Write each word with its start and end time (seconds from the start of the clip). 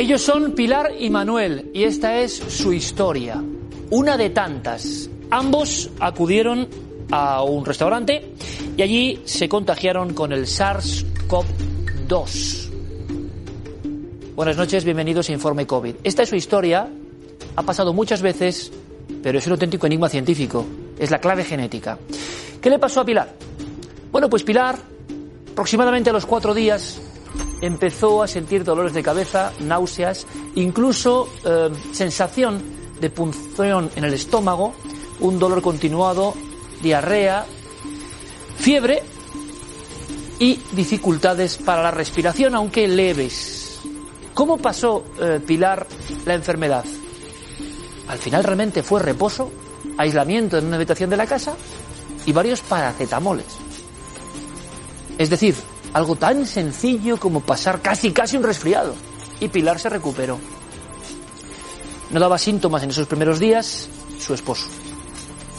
Ellos 0.00 0.22
son 0.22 0.52
Pilar 0.52 0.92
y 0.98 1.10
Manuel 1.10 1.70
y 1.74 1.84
esta 1.84 2.20
es 2.20 2.32
su 2.32 2.72
historia, 2.72 3.44
una 3.90 4.16
de 4.16 4.30
tantas. 4.30 5.10
Ambos 5.30 5.90
acudieron 6.00 6.66
a 7.10 7.42
un 7.42 7.66
restaurante 7.66 8.32
y 8.78 8.80
allí 8.80 9.20
se 9.26 9.46
contagiaron 9.46 10.14
con 10.14 10.32
el 10.32 10.46
SARS-CoV-2. 10.46 12.70
Buenas 14.34 14.56
noches, 14.56 14.86
bienvenidos 14.86 15.28
a 15.28 15.32
Informe 15.32 15.66
COVID. 15.66 15.96
Esta 16.02 16.22
es 16.22 16.30
su 16.30 16.36
historia, 16.36 16.88
ha 17.56 17.62
pasado 17.62 17.92
muchas 17.92 18.22
veces, 18.22 18.72
pero 19.22 19.38
es 19.38 19.46
un 19.46 19.52
auténtico 19.52 19.86
enigma 19.86 20.08
científico, 20.08 20.64
es 20.98 21.10
la 21.10 21.18
clave 21.18 21.44
genética. 21.44 21.98
¿Qué 22.58 22.70
le 22.70 22.78
pasó 22.78 23.02
a 23.02 23.04
Pilar? 23.04 23.34
Bueno, 24.10 24.30
pues 24.30 24.44
Pilar, 24.44 24.78
aproximadamente 25.52 26.08
a 26.08 26.14
los 26.14 26.24
cuatro 26.24 26.54
días, 26.54 26.98
empezó 27.60 28.22
a 28.22 28.28
sentir 28.28 28.64
dolores 28.64 28.92
de 28.92 29.02
cabeza, 29.02 29.52
náuseas, 29.60 30.26
incluso 30.54 31.28
eh, 31.44 31.70
sensación 31.92 32.62
de 33.00 33.10
punción 33.10 33.90
en 33.96 34.04
el 34.04 34.14
estómago, 34.14 34.74
un 35.20 35.38
dolor 35.38 35.62
continuado, 35.62 36.34
diarrea, 36.82 37.46
fiebre 38.56 39.02
y 40.38 40.60
dificultades 40.72 41.58
para 41.58 41.82
la 41.82 41.90
respiración, 41.90 42.54
aunque 42.54 42.88
leves. 42.88 43.80
¿Cómo 44.34 44.58
pasó 44.58 45.04
eh, 45.20 45.40
Pilar 45.46 45.86
la 46.24 46.34
enfermedad? 46.34 46.84
Al 48.08 48.18
final 48.18 48.44
realmente 48.44 48.82
fue 48.82 49.00
reposo, 49.00 49.50
aislamiento 49.98 50.58
en 50.58 50.66
una 50.66 50.76
habitación 50.76 51.10
de 51.10 51.16
la 51.16 51.26
casa 51.26 51.54
y 52.26 52.32
varios 52.32 52.60
paracetamoles. 52.60 53.46
Es 55.18 55.28
decir, 55.28 55.54
algo 55.92 56.16
tan 56.16 56.46
sencillo 56.46 57.18
como 57.18 57.40
pasar 57.40 57.80
casi 57.80 58.12
casi 58.12 58.36
un 58.36 58.42
resfriado. 58.42 58.94
Y 59.40 59.48
Pilar 59.48 59.78
se 59.78 59.88
recuperó. 59.88 60.38
No 62.10 62.20
daba 62.20 62.38
síntomas 62.38 62.82
en 62.82 62.90
esos 62.90 63.06
primeros 63.06 63.38
días 63.38 63.88
su 64.18 64.34
esposo. 64.34 64.66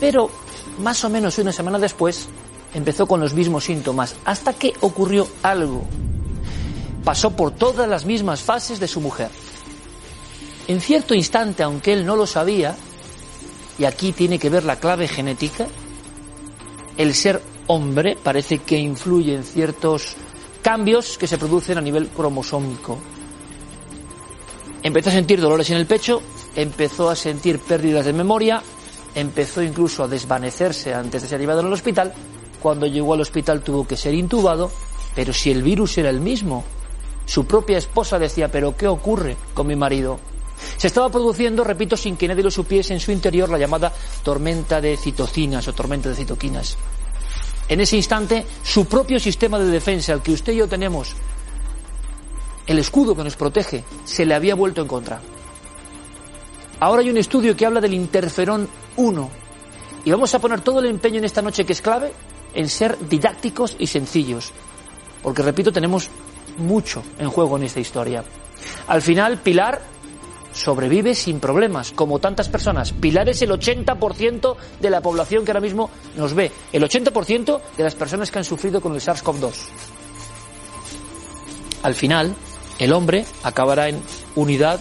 Pero 0.00 0.30
más 0.78 1.04
o 1.04 1.10
menos 1.10 1.38
una 1.38 1.52
semana 1.52 1.78
después 1.78 2.28
empezó 2.74 3.06
con 3.06 3.20
los 3.20 3.34
mismos 3.34 3.64
síntomas 3.64 4.16
hasta 4.24 4.52
que 4.52 4.74
ocurrió 4.80 5.28
algo. 5.42 5.84
Pasó 7.04 7.30
por 7.30 7.52
todas 7.52 7.88
las 7.88 8.04
mismas 8.04 8.42
fases 8.42 8.78
de 8.80 8.88
su 8.88 9.00
mujer. 9.00 9.30
En 10.68 10.80
cierto 10.80 11.14
instante, 11.14 11.62
aunque 11.62 11.92
él 11.92 12.06
no 12.06 12.16
lo 12.16 12.26
sabía, 12.26 12.76
y 13.78 13.84
aquí 13.84 14.12
tiene 14.12 14.38
que 14.38 14.50
ver 14.50 14.64
la 14.64 14.76
clave 14.76 15.08
genética, 15.08 15.66
el 16.96 17.14
ser 17.14 17.42
hombre 17.72 18.18
parece 18.22 18.58
que 18.58 18.76
influye 18.76 19.34
en 19.34 19.44
ciertos 19.44 20.14
cambios 20.60 21.16
que 21.16 21.26
se 21.26 21.38
producen 21.38 21.78
a 21.78 21.80
nivel 21.80 22.08
cromosómico. 22.08 22.98
Empezó 24.82 25.08
a 25.08 25.12
sentir 25.12 25.40
dolores 25.40 25.70
en 25.70 25.78
el 25.78 25.86
pecho, 25.86 26.20
empezó 26.54 27.08
a 27.08 27.16
sentir 27.16 27.60
pérdidas 27.60 28.04
de 28.04 28.12
memoria, 28.12 28.62
empezó 29.14 29.62
incluso 29.62 30.04
a 30.04 30.08
desvanecerse 30.08 30.92
antes 30.92 31.22
de 31.22 31.28
ser 31.28 31.40
llevado 31.40 31.60
al 31.60 31.72
hospital. 31.72 32.12
Cuando 32.60 32.86
llegó 32.86 33.14
al 33.14 33.22
hospital 33.22 33.62
tuvo 33.62 33.86
que 33.86 33.96
ser 33.96 34.14
intubado, 34.14 34.70
pero 35.14 35.32
si 35.32 35.50
el 35.50 35.62
virus 35.62 35.96
era 35.96 36.10
el 36.10 36.20
mismo, 36.20 36.64
su 37.24 37.46
propia 37.46 37.78
esposa 37.78 38.18
decía, 38.18 38.50
pero 38.50 38.76
¿qué 38.76 38.86
ocurre 38.86 39.36
con 39.54 39.66
mi 39.66 39.76
marido? 39.76 40.20
Se 40.76 40.88
estaba 40.88 41.08
produciendo, 41.08 41.64
repito, 41.64 41.96
sin 41.96 42.18
que 42.18 42.28
nadie 42.28 42.44
lo 42.44 42.50
supiese 42.50 42.92
en 42.92 43.00
su 43.00 43.12
interior, 43.12 43.48
la 43.48 43.58
llamada 43.58 43.92
tormenta 44.22 44.80
de 44.80 44.98
citocinas 44.98 45.66
o 45.68 45.72
tormenta 45.72 46.10
de 46.10 46.16
citoquinas 46.16 46.76
en 47.68 47.80
ese 47.80 47.96
instante 47.96 48.46
su 48.62 48.86
propio 48.86 49.18
sistema 49.18 49.58
de 49.58 49.66
defensa, 49.66 50.12
el 50.12 50.22
que 50.22 50.32
usted 50.32 50.52
y 50.52 50.56
yo 50.56 50.68
tenemos, 50.68 51.14
el 52.66 52.78
escudo 52.78 53.16
que 53.16 53.24
nos 53.24 53.36
protege, 53.36 53.84
se 54.04 54.24
le 54.24 54.34
había 54.34 54.54
vuelto 54.54 54.82
en 54.82 54.88
contra. 54.88 55.20
Ahora 56.80 57.02
hay 57.02 57.10
un 57.10 57.16
estudio 57.16 57.56
que 57.56 57.66
habla 57.66 57.80
del 57.80 57.94
interferón 57.94 58.68
1 58.96 59.30
y 60.04 60.10
vamos 60.10 60.34
a 60.34 60.40
poner 60.40 60.60
todo 60.60 60.80
el 60.80 60.86
empeño 60.86 61.18
en 61.18 61.24
esta 61.24 61.42
noche 61.42 61.64
que 61.64 61.72
es 61.72 61.80
clave 61.80 62.12
en 62.54 62.68
ser 62.68 62.98
didácticos 63.08 63.76
y 63.78 63.86
sencillos, 63.86 64.52
porque 65.22 65.42
repito, 65.42 65.72
tenemos 65.72 66.08
mucho 66.58 67.02
en 67.18 67.30
juego 67.30 67.56
en 67.56 67.64
esta 67.64 67.80
historia. 67.80 68.24
Al 68.88 69.00
final, 69.00 69.38
Pilar 69.38 69.91
sobrevive 70.52 71.14
sin 71.14 71.40
problemas, 71.40 71.92
como 71.92 72.18
tantas 72.18 72.48
personas. 72.48 72.92
Pilar 72.92 73.28
es 73.28 73.42
el 73.42 73.50
80% 73.50 74.56
de 74.80 74.90
la 74.90 75.00
población 75.00 75.44
que 75.44 75.50
ahora 75.50 75.60
mismo 75.60 75.90
nos 76.16 76.34
ve, 76.34 76.50
el 76.72 76.82
80% 76.82 77.60
de 77.76 77.82
las 77.82 77.94
personas 77.94 78.30
que 78.30 78.38
han 78.38 78.44
sufrido 78.44 78.80
con 78.80 78.94
el 78.94 79.00
SARS-CoV-2. 79.00 79.52
Al 81.82 81.94
final, 81.94 82.34
el 82.78 82.92
hombre 82.92 83.24
acabará 83.42 83.88
en 83.88 84.00
unidad 84.36 84.80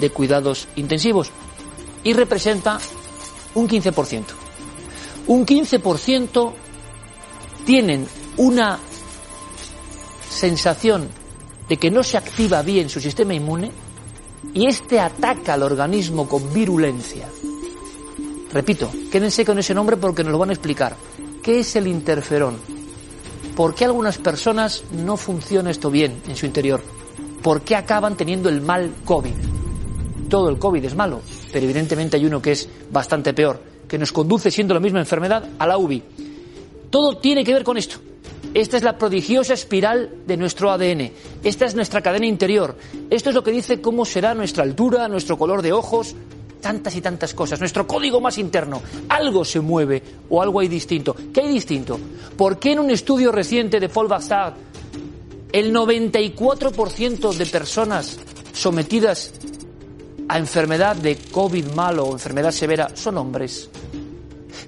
de 0.00 0.10
cuidados 0.10 0.68
intensivos 0.76 1.30
y 2.02 2.12
representa 2.12 2.78
un 3.54 3.68
15%. 3.68 4.24
Un 5.26 5.46
15% 5.46 6.52
tienen 7.64 8.06
una 8.36 8.78
sensación 10.28 11.08
de 11.68 11.76
que 11.76 11.90
no 11.90 12.02
se 12.02 12.16
activa 12.16 12.62
bien 12.62 12.88
su 12.88 13.00
sistema 13.00 13.34
inmune 13.34 13.70
y 14.54 14.66
este 14.66 15.00
ataca 15.00 15.54
al 15.54 15.62
organismo 15.62 16.28
con 16.28 16.52
virulencia. 16.52 17.28
Repito, 18.52 18.90
quédense 19.10 19.44
con 19.44 19.58
ese 19.58 19.74
nombre 19.74 19.96
porque 19.96 20.24
nos 20.24 20.32
lo 20.32 20.38
van 20.38 20.50
a 20.50 20.54
explicar. 20.54 20.96
¿Qué 21.42 21.60
es 21.60 21.76
el 21.76 21.86
interferón? 21.86 22.56
¿Por 23.54 23.74
qué 23.74 23.84
algunas 23.84 24.18
personas 24.18 24.84
no 24.92 25.16
funciona 25.16 25.70
esto 25.70 25.90
bien 25.90 26.22
en 26.28 26.36
su 26.36 26.46
interior? 26.46 26.82
¿Por 27.42 27.62
qué 27.62 27.76
acaban 27.76 28.16
teniendo 28.16 28.48
el 28.48 28.60
mal 28.60 28.92
COVID? 29.04 29.34
Todo 30.28 30.48
el 30.48 30.58
COVID 30.58 30.84
es 30.84 30.94
malo, 30.94 31.20
pero 31.52 31.64
evidentemente 31.64 32.16
hay 32.16 32.26
uno 32.26 32.42
que 32.42 32.52
es 32.52 32.68
bastante 32.90 33.32
peor, 33.32 33.60
que 33.88 33.98
nos 33.98 34.12
conduce, 34.12 34.50
siendo 34.50 34.74
la 34.74 34.80
misma 34.80 35.00
enfermedad, 35.00 35.48
a 35.58 35.66
la 35.66 35.78
UBI. 35.78 36.02
Todo 36.90 37.18
tiene 37.18 37.44
que 37.44 37.54
ver 37.54 37.64
con 37.64 37.76
esto. 37.76 37.98
Esta 38.52 38.76
es 38.76 38.82
la 38.82 38.98
prodigiosa 38.98 39.54
espiral 39.54 40.10
de 40.26 40.36
nuestro 40.36 40.72
ADN. 40.72 41.12
Esta 41.44 41.66
es 41.66 41.76
nuestra 41.76 42.02
cadena 42.02 42.26
interior. 42.26 42.76
Esto 43.08 43.28
es 43.28 43.34
lo 43.34 43.44
que 43.44 43.52
dice 43.52 43.80
cómo 43.80 44.04
será 44.04 44.34
nuestra 44.34 44.64
altura, 44.64 45.06
nuestro 45.06 45.38
color 45.38 45.62
de 45.62 45.72
ojos, 45.72 46.16
tantas 46.60 46.96
y 46.96 47.00
tantas 47.00 47.32
cosas. 47.32 47.60
Nuestro 47.60 47.86
código 47.86 48.20
más 48.20 48.38
interno. 48.38 48.82
Algo 49.08 49.44
se 49.44 49.60
mueve 49.60 50.02
o 50.28 50.42
algo 50.42 50.58
hay 50.58 50.66
distinto. 50.66 51.14
¿Qué 51.32 51.42
hay 51.42 51.48
distinto? 51.48 51.98
¿Por 52.36 52.58
qué 52.58 52.72
en 52.72 52.80
un 52.80 52.90
estudio 52.90 53.30
reciente 53.30 53.78
de 53.78 53.88
Paul 53.88 54.08
Bastard 54.08 54.54
el 55.52 55.72
94% 55.72 57.32
de 57.32 57.46
personas 57.46 58.18
sometidas 58.52 59.32
a 60.28 60.38
enfermedad 60.38 60.96
de 60.96 61.16
COVID 61.16 61.66
malo 61.74 62.06
o 62.06 62.12
enfermedad 62.12 62.50
severa 62.50 62.90
son 62.96 63.16
hombres? 63.16 63.70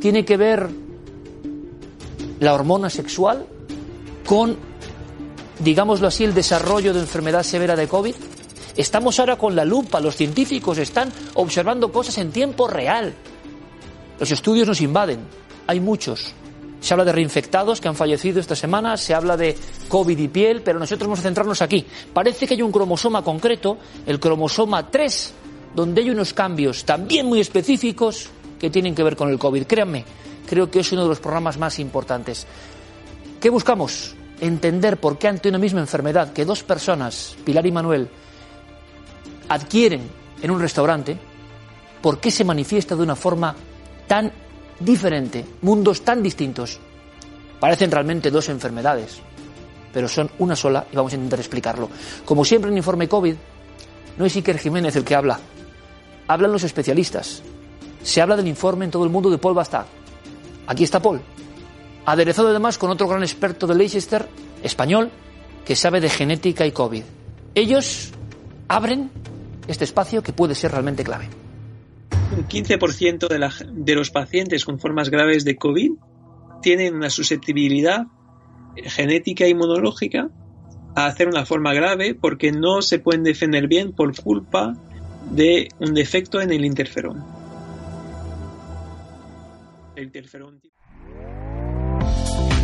¿Tiene 0.00 0.24
que 0.24 0.38
ver 0.38 0.66
la 2.40 2.54
hormona 2.54 2.88
sexual 2.88 3.46
con, 4.26 4.56
digámoslo 5.60 6.08
así, 6.08 6.24
el 6.24 6.34
desarrollo 6.34 6.92
de 6.92 7.00
enfermedad 7.00 7.44
severa 7.44 7.76
de 7.76 7.88
COVID? 7.88 8.14
Estamos 8.76 9.18
ahora 9.18 9.36
con 9.36 9.56
la 9.56 9.64
lupa, 9.64 10.00
los 10.00 10.16
científicos 10.16 10.76
están 10.76 11.10
observando 11.34 11.90
cosas 11.90 12.18
en 12.18 12.30
tiempo 12.30 12.68
real. 12.68 13.14
Los 14.18 14.30
estudios 14.30 14.68
nos 14.68 14.80
invaden, 14.80 15.20
hay 15.66 15.80
muchos. 15.80 16.34
Se 16.80 16.92
habla 16.92 17.04
de 17.04 17.12
reinfectados 17.12 17.80
que 17.80 17.88
han 17.88 17.94
fallecido 17.94 18.38
esta 18.38 18.54
semana, 18.54 18.96
se 18.96 19.14
habla 19.14 19.36
de 19.36 19.56
COVID 19.88 20.18
y 20.18 20.28
piel, 20.28 20.60
pero 20.62 20.78
nosotros 20.78 21.06
vamos 21.06 21.20
a 21.20 21.22
centrarnos 21.22 21.62
aquí. 21.62 21.86
Parece 22.12 22.46
que 22.46 22.54
hay 22.54 22.62
un 22.62 22.72
cromosoma 22.72 23.22
concreto, 23.22 23.78
el 24.06 24.20
cromosoma 24.20 24.90
3, 24.90 25.32
donde 25.74 26.02
hay 26.02 26.10
unos 26.10 26.34
cambios 26.34 26.84
también 26.84 27.26
muy 27.26 27.40
específicos 27.40 28.28
que 28.58 28.70
tienen 28.70 28.94
que 28.94 29.02
ver 29.02 29.16
con 29.16 29.30
el 29.30 29.38
COVID. 29.38 29.64
Créanme, 29.64 30.04
creo 30.46 30.70
que 30.70 30.80
es 30.80 30.92
uno 30.92 31.02
de 31.02 31.08
los 31.08 31.20
programas 31.20 31.56
más 31.58 31.78
importantes. 31.78 32.46
¿Qué 33.40 33.50
buscamos? 33.50 34.15
Entender 34.40 34.98
por 34.98 35.18
qué 35.18 35.28
ante 35.28 35.48
una 35.48 35.58
misma 35.58 35.80
enfermedad 35.80 36.32
que 36.32 36.44
dos 36.44 36.62
personas, 36.62 37.36
Pilar 37.44 37.66
y 37.66 37.72
Manuel, 37.72 38.08
adquieren 39.48 40.08
en 40.42 40.50
un 40.50 40.60
restaurante, 40.60 41.18
por 42.02 42.20
qué 42.20 42.30
se 42.30 42.44
manifiesta 42.44 42.94
de 42.94 43.02
una 43.02 43.16
forma 43.16 43.54
tan 44.06 44.30
diferente, 44.78 45.44
mundos 45.62 46.02
tan 46.02 46.22
distintos. 46.22 46.78
Parecen 47.58 47.90
realmente 47.90 48.30
dos 48.30 48.48
enfermedades, 48.48 49.20
pero 49.92 50.08
son 50.08 50.30
una 50.38 50.54
sola 50.54 50.86
y 50.92 50.96
vamos 50.96 51.12
a 51.12 51.16
intentar 51.16 51.40
explicarlo. 51.40 51.88
Como 52.24 52.44
siempre 52.44 52.70
en 52.70 52.76
Informe 52.76 53.08
COVID, 53.08 53.34
no 54.18 54.24
es 54.24 54.36
Iker 54.36 54.58
Jiménez 54.58 54.94
el 54.96 55.04
que 55.04 55.14
habla, 55.14 55.40
hablan 56.28 56.52
los 56.52 56.64
especialistas. 56.64 57.42
Se 58.02 58.20
habla 58.20 58.36
del 58.36 58.48
informe 58.48 58.84
en 58.84 58.90
todo 58.90 59.04
el 59.04 59.10
mundo 59.10 59.30
de 59.30 59.38
Paul 59.38 59.54
Bastard. 59.54 59.86
Aquí 60.66 60.84
está 60.84 61.00
Paul, 61.00 61.20
aderezado 62.06 62.48
además 62.48 62.78
con 62.78 62.90
otro 62.90 63.08
gran 63.08 63.22
experto 63.22 63.66
de 63.66 63.74
Leicester, 63.74 64.26
español, 64.62 65.10
que 65.66 65.74
sabe 65.74 66.00
de 66.00 66.08
genética 66.08 66.64
y 66.64 66.70
COVID. 66.70 67.02
Ellos 67.54 68.12
abren 68.68 69.10
este 69.66 69.84
espacio 69.84 70.22
que 70.22 70.32
puede 70.32 70.54
ser 70.54 70.70
realmente 70.70 71.02
clave. 71.02 71.28
Un 72.36 72.46
15% 72.46 73.28
de, 73.28 73.94
los 73.94 74.10
pacientes 74.10 74.64
con 74.64 74.78
formas 74.78 75.10
graves 75.10 75.44
de 75.44 75.56
COVID 75.56 75.92
tienen 76.62 76.94
una 76.94 77.10
susceptibilidad 77.10 78.06
genética 78.76 79.46
inmunológica 79.48 80.30
a 80.94 81.06
hacer 81.06 81.28
una 81.28 81.44
forma 81.44 81.74
grave 81.74 82.14
porque 82.14 82.52
no 82.52 82.82
se 82.82 83.00
pueden 83.00 83.24
defender 83.24 83.66
bien 83.66 83.92
por 83.92 84.14
culpa 84.20 84.74
de 85.30 85.68
un 85.80 85.94
defecto 85.94 86.40
en 86.40 86.52
el 86.52 86.64
interferón. 86.64 87.24
El 89.96 90.04
interferón 90.04 90.60